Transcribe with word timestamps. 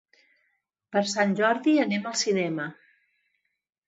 Per 0.95 1.03
Sant 1.11 1.35
Jordi 1.39 1.73
anem 1.83 2.07
al 2.13 2.15
cinema. 2.21 2.65